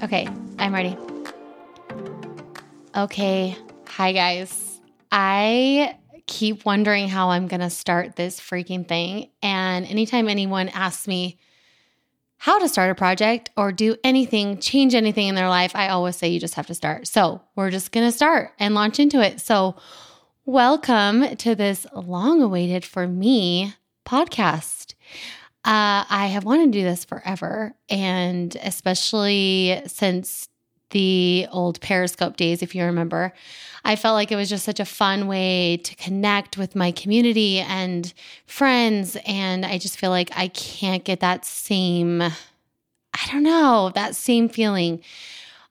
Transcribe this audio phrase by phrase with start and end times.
[0.00, 0.28] Okay,
[0.60, 0.96] I'm ready.
[2.96, 3.56] Okay,
[3.86, 4.80] hi guys.
[5.10, 5.96] I
[6.26, 9.30] keep wondering how I'm going to start this freaking thing.
[9.42, 11.38] And anytime anyone asks me
[12.36, 16.14] how to start a project or do anything, change anything in their life, I always
[16.14, 17.08] say you just have to start.
[17.08, 19.40] So we're just going to start and launch into it.
[19.40, 19.74] So,
[20.44, 23.74] welcome to this long awaited for me
[24.06, 24.94] podcast.
[25.68, 30.48] Uh, I have wanted to do this forever, and especially since
[30.92, 33.34] the old Periscope days, if you remember,
[33.84, 37.58] I felt like it was just such a fun way to connect with my community
[37.58, 38.14] and
[38.46, 39.18] friends.
[39.26, 44.48] And I just feel like I can't get that same, I don't know, that same
[44.48, 45.02] feeling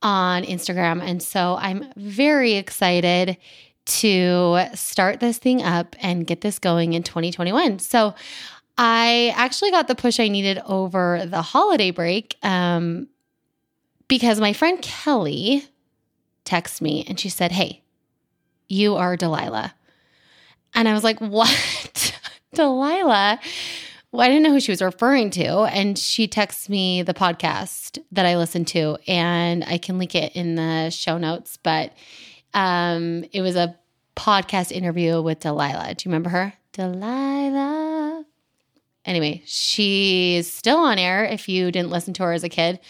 [0.00, 1.02] on Instagram.
[1.02, 3.36] And so I'm very excited
[3.84, 7.78] to start this thing up and get this going in 2021.
[7.80, 8.14] So
[8.78, 13.08] I actually got the push I needed over the holiday break um,
[14.08, 15.66] because my friend Kelly
[16.44, 17.82] texted me and she said, Hey,
[18.68, 19.74] you are Delilah.
[20.74, 22.18] And I was like, What?
[22.54, 23.40] Delilah?
[24.10, 25.60] Well, I didn't know who she was referring to.
[25.62, 30.36] And she texts me the podcast that I listened to, and I can link it
[30.36, 31.56] in the show notes.
[31.56, 31.94] But
[32.52, 33.74] um, it was a
[34.14, 35.94] podcast interview with Delilah.
[35.94, 36.52] Do you remember her?
[36.72, 37.91] Delilah
[39.04, 42.80] anyway, she's still on air if you didn't listen to her as a kid.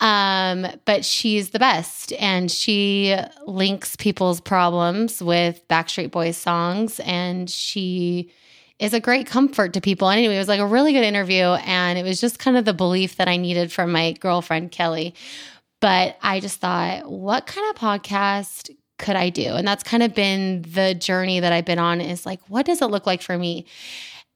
[0.00, 2.12] Um, but she's the best.
[2.14, 7.00] And she links people's problems with Backstreet Boys songs.
[7.00, 8.30] And she
[8.78, 10.08] is a great comfort to people.
[10.08, 11.44] Anyway, it was like a really good interview.
[11.44, 15.14] And it was just kind of the belief that I needed from my girlfriend, Kelly.
[15.80, 19.54] But I just thought, what kind of podcast could I do?
[19.54, 22.82] And that's kind of been the journey that I've been on is like, what does
[22.82, 23.66] it look like for me?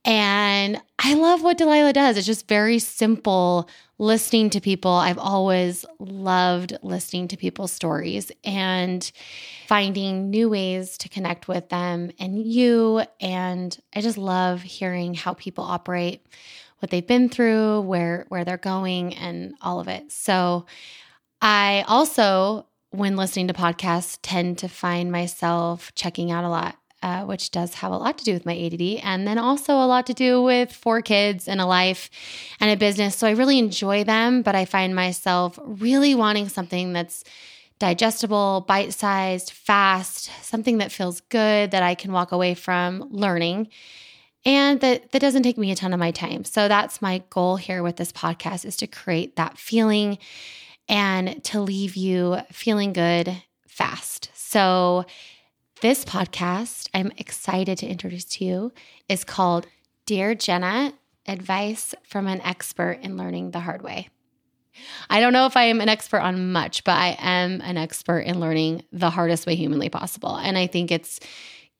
[0.05, 2.15] And I love what Delilah does.
[2.15, 3.67] It's just very simple
[3.97, 4.91] listening to people.
[4.91, 9.11] I've always loved listening to people's stories and
[9.67, 13.03] finding new ways to connect with them and you.
[13.19, 16.23] And I just love hearing how people operate,
[16.79, 20.11] what they've been through, where where they're going and all of it.
[20.11, 20.67] So
[21.41, 27.23] I also when listening to podcasts tend to find myself checking out a lot uh,
[27.23, 30.07] which does have a lot to do with my ADD, and then also a lot
[30.07, 32.09] to do with four kids and a life
[32.59, 33.15] and a business.
[33.15, 37.23] So I really enjoy them, but I find myself really wanting something that's
[37.77, 43.67] digestible, bite sized, fast, something that feels good that I can walk away from learning.
[44.43, 46.43] And that, that doesn't take me a ton of my time.
[46.43, 50.17] So that's my goal here with this podcast is to create that feeling
[50.89, 54.31] and to leave you feeling good fast.
[54.33, 55.05] So
[55.81, 58.71] this podcast, I'm excited to introduce to you,
[59.09, 59.67] is called
[60.05, 60.93] Dear Jenna
[61.27, 64.09] Advice from an Expert in Learning the Hard Way.
[65.09, 68.19] I don't know if I am an expert on much, but I am an expert
[68.21, 70.35] in learning the hardest way humanly possible.
[70.35, 71.19] And I think it's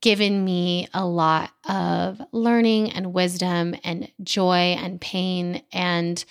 [0.01, 6.23] given me a lot of learning and wisdom and joy and pain and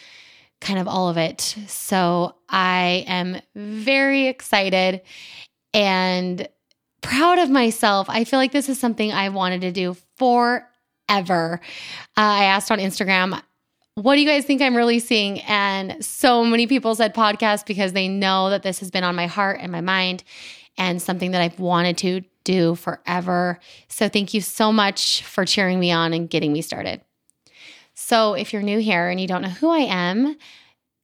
[0.60, 1.40] kind of all of it.
[1.66, 5.00] So I am very excited
[5.72, 6.46] and
[7.04, 8.08] proud of myself.
[8.08, 11.60] I feel like this is something I wanted to do forever.
[12.16, 13.40] Uh, I asked on Instagram,
[13.94, 15.40] what do you guys think I'm releasing?
[15.42, 19.26] And so many people said podcast because they know that this has been on my
[19.26, 20.24] heart and my mind
[20.76, 23.60] and something that I've wanted to do forever.
[23.88, 27.02] So thank you so much for cheering me on and getting me started.
[27.94, 30.36] So if you're new here and you don't know who I am,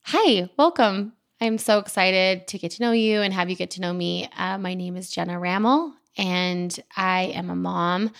[0.02, 1.12] hi, welcome.
[1.42, 4.28] I'm so excited to get to know you and have you get to know me.
[4.36, 8.10] Uh, my name is Jenna Rammel, and I am a mom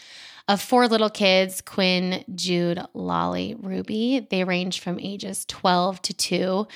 [0.49, 4.27] of four little kids Quinn, Jude, Lolly, Ruby.
[4.31, 6.43] They range from ages 12 to 2.
[6.43, 6.67] Uh,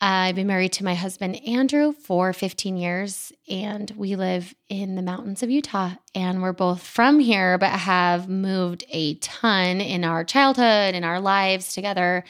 [0.00, 5.00] I've been married to my husband, Andrew, for 15 years, and we live in the
[5.00, 5.92] mountains of Utah.
[6.14, 11.18] And we're both from here, but have moved a ton in our childhood, in our
[11.18, 12.24] lives together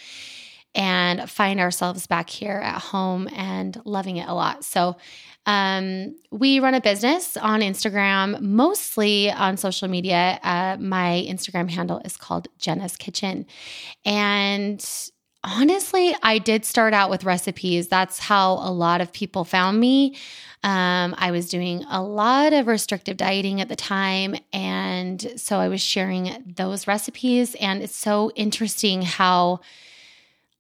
[0.78, 4.64] and find ourselves back here at home and loving it a lot.
[4.64, 4.96] So,
[5.44, 10.38] um, we run a business on Instagram, mostly on social media.
[10.42, 13.46] Uh, my Instagram handle is called Jenna's Kitchen.
[14.04, 14.84] And
[15.42, 17.88] honestly, I did start out with recipes.
[17.88, 20.16] That's how a lot of people found me.
[20.62, 24.36] Um, I was doing a lot of restrictive dieting at the time.
[24.52, 27.54] And so I was sharing those recipes.
[27.54, 29.60] And it's so interesting how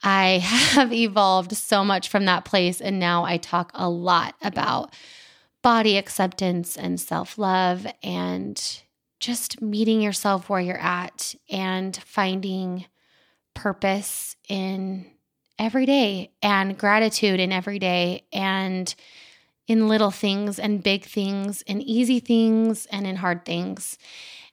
[0.02, 2.80] I have evolved so much from that place.
[2.80, 4.94] And now I talk a lot about
[5.62, 8.80] body acceptance and self love and
[9.20, 12.86] just meeting yourself where you're at and finding
[13.54, 15.06] purpose in
[15.58, 18.94] every day and gratitude in every day and
[19.66, 23.98] in little things and big things and easy things and in hard things.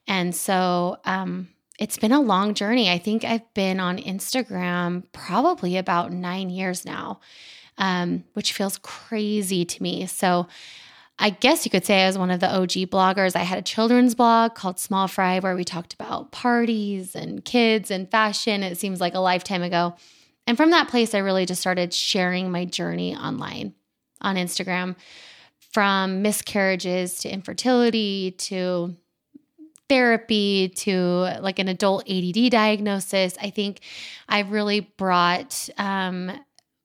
[0.08, 1.48] And so um,
[1.78, 2.90] it's been a long journey.
[2.90, 7.20] I think I've been on Instagram probably about nine years now,
[7.78, 10.06] um, which feels crazy to me.
[10.06, 10.46] So
[11.18, 13.36] I guess you could say I was one of the OG bloggers.
[13.36, 17.90] I had a children's blog called Small Fry where we talked about parties and kids
[17.90, 18.62] and fashion.
[18.62, 19.96] It seems like a lifetime ago.
[20.46, 23.74] And from that place, I really just started sharing my journey online
[24.20, 24.94] on Instagram
[25.72, 28.96] from miscarriages to infertility to
[29.88, 33.36] therapy to like an adult ADD diagnosis.
[33.40, 33.80] I think
[34.28, 36.32] I really brought um,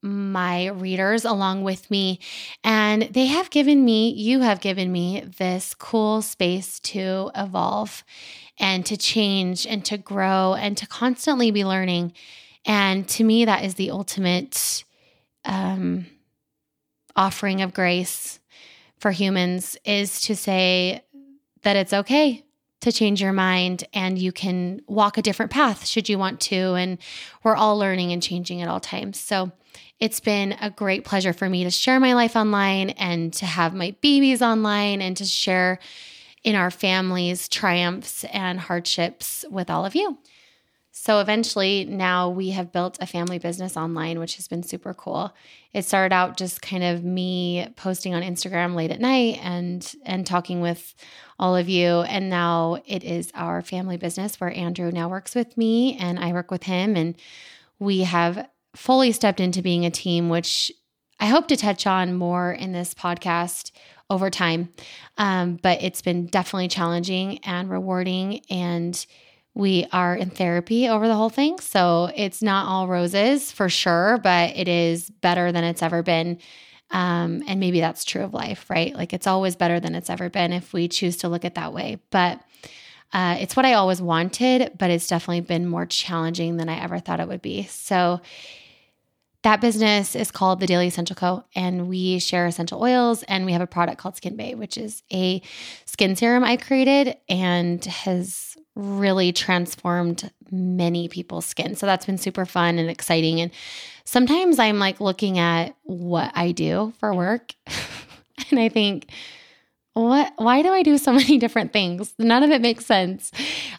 [0.02, 2.18] my readers along with me.
[2.64, 8.04] And they have given me, you have given me this cool space to evolve
[8.58, 12.12] and to change and to grow and to constantly be learning.
[12.64, 14.84] And to me, that is the ultimate
[15.44, 16.06] um,
[17.16, 18.40] offering of grace
[18.98, 21.02] for humans is to say
[21.62, 22.44] that it's okay
[22.82, 26.74] to change your mind and you can walk a different path should you want to.
[26.74, 26.98] And
[27.42, 29.18] we're all learning and changing at all times.
[29.18, 29.50] So
[29.98, 33.72] it's been a great pleasure for me to share my life online and to have
[33.72, 35.78] my babies online and to share
[36.42, 40.18] in our families' triumphs and hardships with all of you.
[40.94, 45.34] So eventually, now we have built a family business online, which has been super cool.
[45.72, 50.26] It started out just kind of me posting on Instagram late at night and and
[50.26, 50.94] talking with
[51.38, 55.56] all of you, and now it is our family business where Andrew now works with
[55.56, 57.16] me and I work with him, and
[57.78, 58.46] we have
[58.76, 60.70] fully stepped into being a team, which
[61.18, 63.70] I hope to touch on more in this podcast
[64.10, 64.68] over time.
[65.16, 68.42] Um, but it's been definitely challenging and rewarding.
[68.50, 69.04] And
[69.54, 71.58] we are in therapy over the whole thing.
[71.60, 76.38] So it's not all roses for sure, but it is better than it's ever been.
[76.90, 78.94] Um, and maybe that's true of life, right?
[78.94, 81.72] Like it's always better than it's ever been if we choose to look at that
[81.72, 81.98] way.
[82.10, 82.40] But
[83.12, 86.98] uh, it's what I always wanted, but it's definitely been more challenging than I ever
[86.98, 87.64] thought it would be.
[87.64, 88.20] So
[89.42, 91.44] that business is called the Daily Essential Co.
[91.54, 95.02] And we share essential oils and we have a product called Skin Bae, which is
[95.12, 95.42] a
[95.84, 101.74] skin serum I created and has really transformed many people's skin.
[101.74, 103.40] So that's been super fun and exciting.
[103.40, 103.50] And
[104.04, 107.54] sometimes I'm like looking at what I do for work
[108.50, 109.10] and I think,
[109.94, 112.14] what why do i do so many different things?
[112.18, 113.30] None of it makes sense.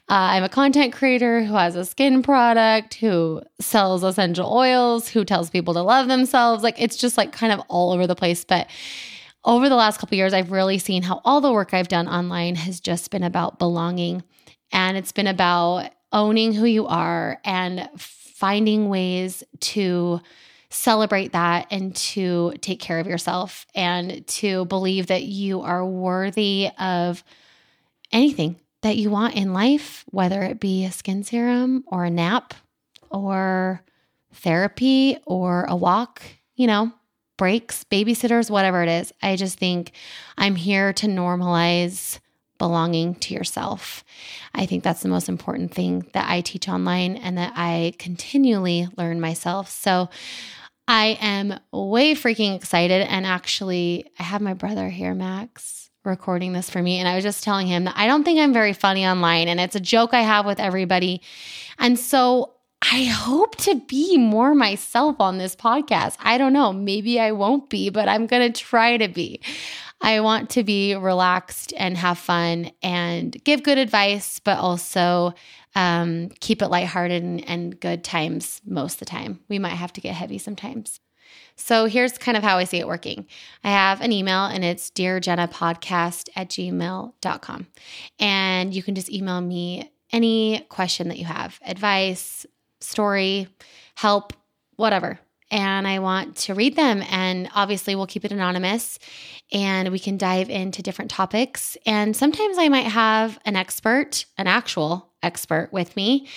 [0.10, 5.26] Uh, i'm a content creator who has a skin product who sells essential oils who
[5.26, 6.64] tells people to love themselves.
[6.64, 8.46] Like it's just like kind of all over the place.
[8.46, 8.68] But
[9.46, 12.56] over the last couple years i've really seen how all the work i've done online
[12.56, 14.24] has just been about belonging
[14.74, 20.20] and it's been about owning who you are and finding ways to
[20.70, 26.70] celebrate that and to take care of yourself and to believe that you are worthy
[26.80, 27.24] of
[28.12, 32.54] anything that you want in life, whether it be a skin serum or a nap
[33.10, 33.82] or
[34.34, 36.22] therapy or a walk,
[36.56, 36.92] you know,
[37.38, 39.14] breaks, babysitters, whatever it is.
[39.22, 39.92] I just think
[40.38, 42.20] I'm here to normalize
[42.64, 44.06] belonging to yourself.
[44.56, 48.88] I think that's the most important thing that I teach online and that I continually
[48.96, 49.70] learn myself.
[49.70, 50.08] So
[50.88, 53.02] I am way freaking excited.
[53.02, 57.00] And actually, I have my brother here, Max, recording this for me.
[57.00, 59.50] And I was just telling him that I don't think I'm very funny online.
[59.50, 61.22] And it's a joke I have with everybody.
[61.78, 66.16] And so I hope to be more myself on this podcast.
[66.22, 66.72] I don't know.
[66.72, 69.42] Maybe I won't be, but I'm going to try to be.
[70.04, 75.34] I want to be relaxed and have fun and give good advice, but also
[75.76, 79.40] um, keep it lighthearted and, and good times most of the time.
[79.48, 81.00] We might have to get heavy sometimes.
[81.56, 83.28] So here's kind of how I see it working.
[83.64, 87.68] I have an email and it's dearjennapodcast at gmail.com.
[88.20, 92.46] And you can just email me any question that you have, advice,
[92.82, 93.48] story,
[93.96, 94.34] help,
[94.76, 95.20] whatever.
[95.54, 97.04] And I want to read them.
[97.12, 98.98] And obviously, we'll keep it anonymous
[99.52, 101.78] and we can dive into different topics.
[101.86, 106.28] And sometimes I might have an expert, an actual expert with me.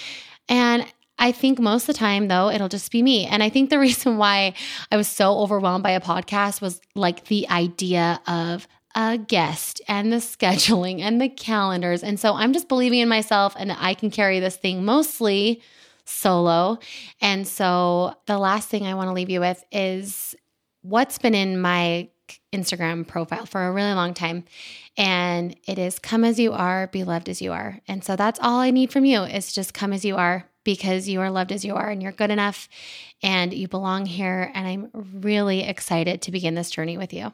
[0.51, 0.85] And
[1.19, 3.25] I think most of the time, though, it'll just be me.
[3.25, 4.53] And I think the reason why
[4.93, 10.13] I was so overwhelmed by a podcast was like the idea of a guest and
[10.13, 12.03] the scheduling and the calendars.
[12.03, 15.63] And so I'm just believing in myself and I can carry this thing mostly
[16.07, 16.79] solo.
[17.21, 20.35] And so the last thing I want to leave you with is
[20.83, 22.09] what's been in my
[22.53, 24.45] Instagram profile for a really long time.
[24.97, 27.81] And it is come as you are, be loved as you are.
[27.87, 31.09] And so that's all I need from you is just come as you are, because
[31.09, 32.69] you are loved as you are and you're good enough
[33.23, 34.51] and you belong here.
[34.55, 37.33] And I'm really excited to begin this journey with you.